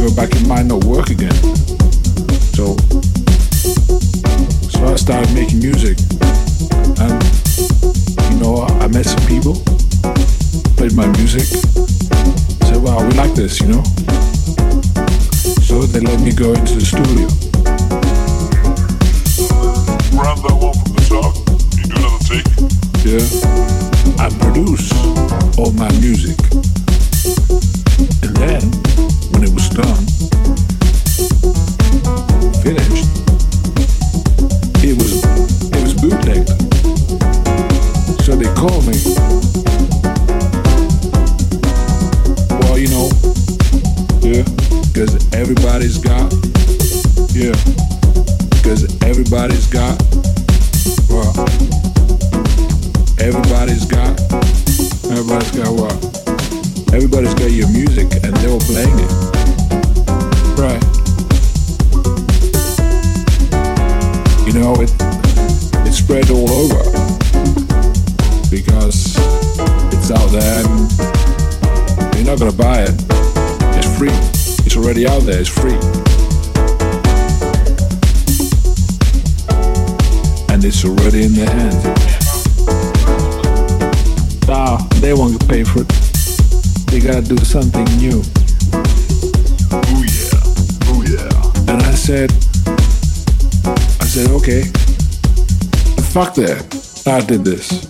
go 0.00 0.14
back, 0.14 0.30
it 0.32 0.46
might 0.46 0.64
not 0.64 0.82
work 0.84 1.10
again. 1.10 1.34
So, 2.56 2.76
so 4.72 4.86
I 4.86 4.96
started 4.96 5.34
making 5.34 5.58
music, 5.58 5.98
and 6.96 7.20
you 8.32 8.38
know, 8.40 8.64
I 8.80 8.86
met 8.88 9.04
some 9.04 9.20
people, 9.26 9.60
played 10.76 10.94
my 10.94 11.06
music, 11.18 11.44
said, 12.64 12.80
"Wow, 12.82 13.06
we 13.06 13.12
like 13.12 13.34
this," 13.34 13.60
you 13.60 13.68
know. 13.68 13.82
So 15.68 15.82
they 15.82 16.00
let 16.00 16.20
me 16.20 16.32
go 16.32 16.54
into 16.54 16.76
the 16.76 16.86
studio. 16.92 17.28
Grab 20.16 20.38
that 20.44 20.56
one 20.56 20.74
from 20.80 20.92
the 20.96 21.04
top. 21.12 21.36
You 21.76 21.84
do 21.84 21.96
another 22.00 22.24
take. 22.24 22.48
Yeah. 23.04 23.60
I 24.18 24.28
produce 24.40 24.92
all 25.58 25.72
my 25.72 25.90
music. 26.00 26.38
And 28.22 28.36
then, 28.36 28.60
when 28.60 28.60
it 28.60 28.64
was 28.64 28.79
done, 29.80 30.09
that. 96.34 97.02
I 97.06 97.20
did 97.20 97.44
this. 97.44 97.89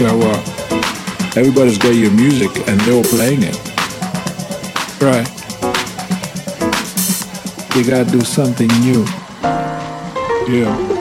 got 0.00 0.16
what? 0.16 1.36
Everybody's 1.36 1.78
got 1.78 1.94
your 1.94 2.10
music 2.12 2.50
and 2.68 2.80
they 2.82 2.96
were 2.96 3.02
playing 3.02 3.42
it. 3.42 3.56
Right. 5.00 5.28
You 7.74 7.84
gotta 7.84 8.10
do 8.10 8.20
something 8.20 8.68
new. 8.80 9.04
Yeah. 10.48 10.97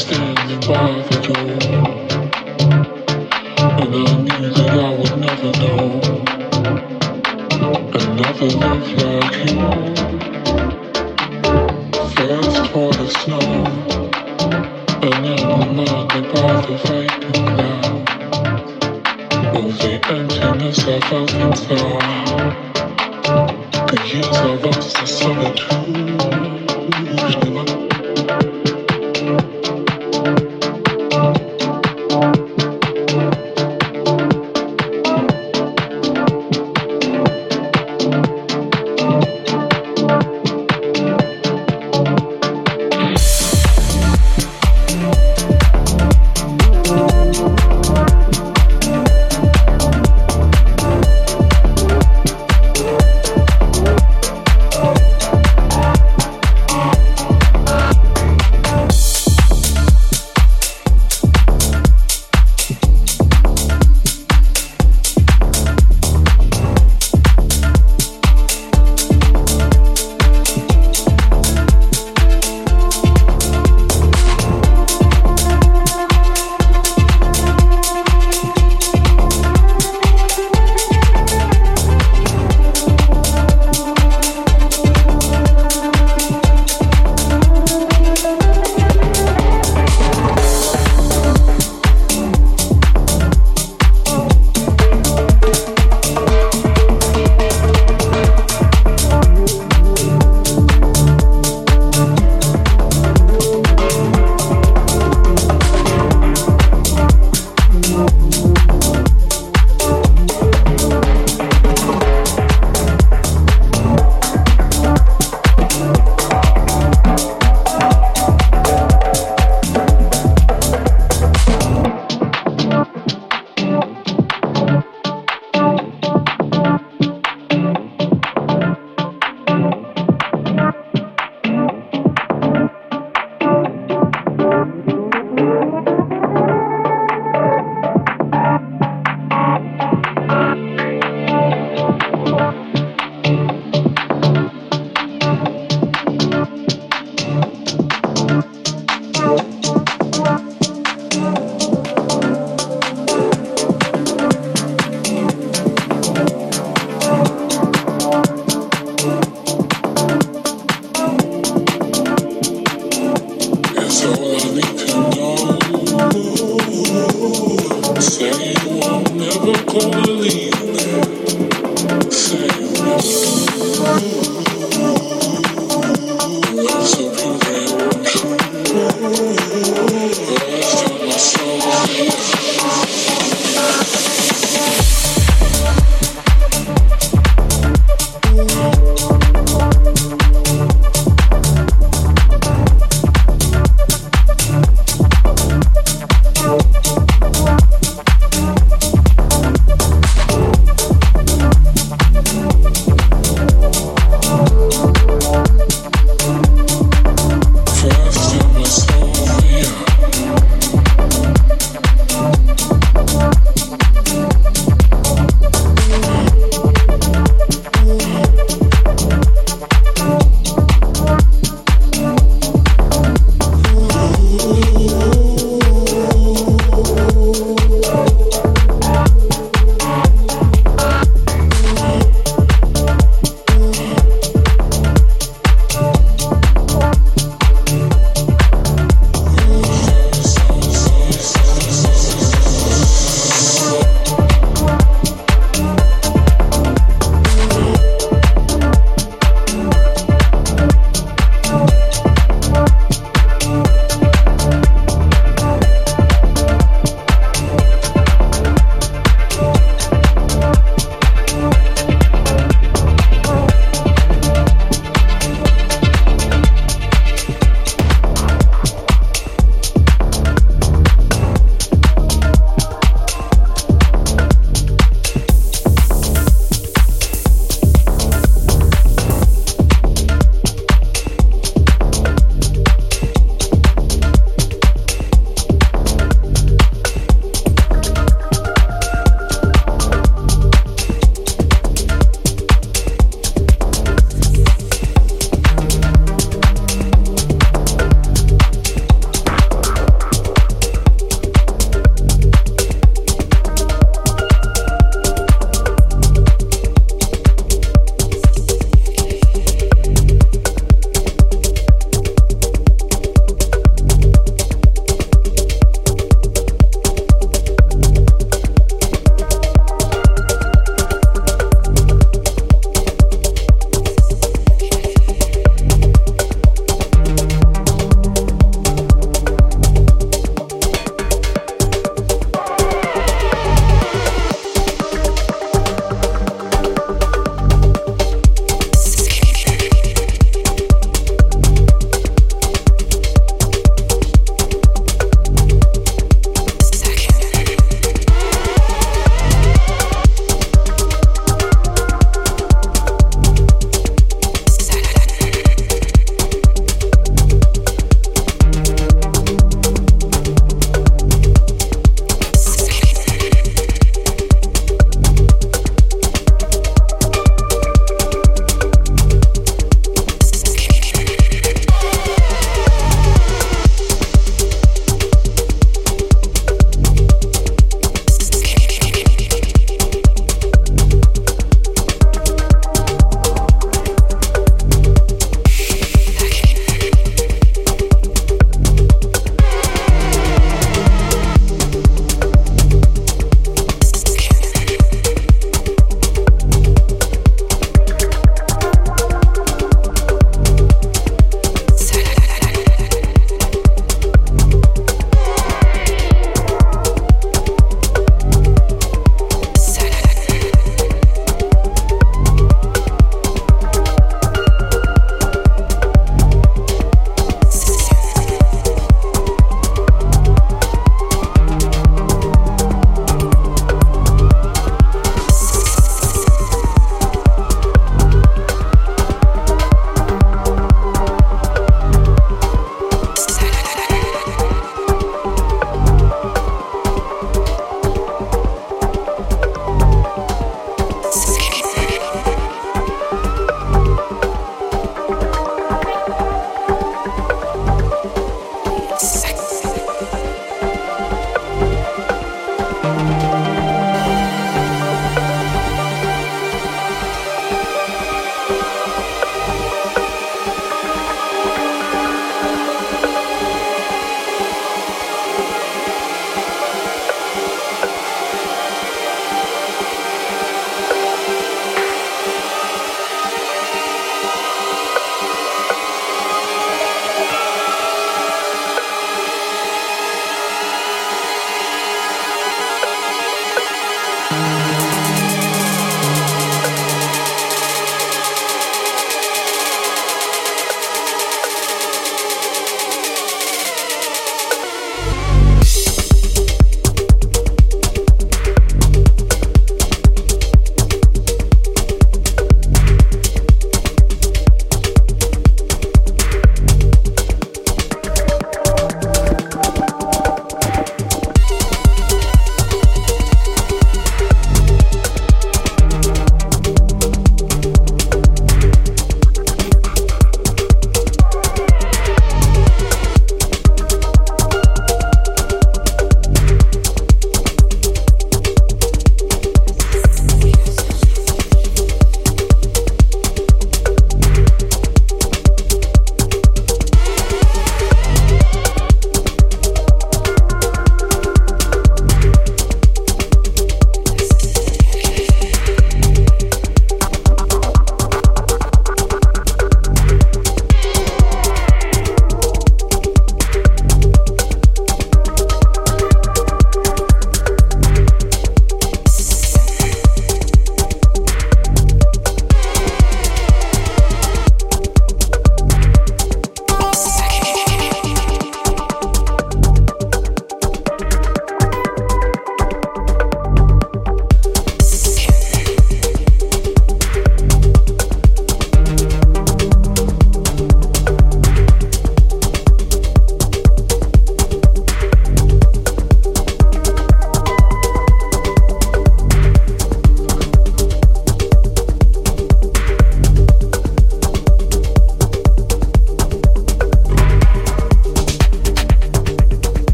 Say 0.00 0.16
you 0.48 0.58
won't 0.66 1.10
never 1.10 1.69